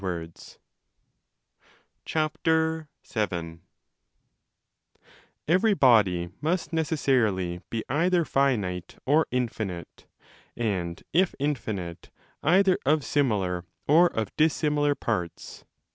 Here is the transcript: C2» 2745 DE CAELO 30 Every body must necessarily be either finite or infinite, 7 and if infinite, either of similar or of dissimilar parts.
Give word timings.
C2» 0.01 0.57
2745 2.05 3.29
DE 3.29 3.35
CAELO 3.35 3.61
30 4.97 5.03
Every 5.47 5.73
body 5.75 6.29
must 6.41 6.73
necessarily 6.73 7.61
be 7.69 7.83
either 7.87 8.25
finite 8.25 8.97
or 9.05 9.27
infinite, 9.29 10.07
7 10.57 10.71
and 10.71 11.03
if 11.13 11.35
infinite, 11.37 12.09
either 12.41 12.79
of 12.83 13.05
similar 13.05 13.63
or 13.87 14.07
of 14.11 14.35
dissimilar 14.37 14.95
parts. 14.95 15.65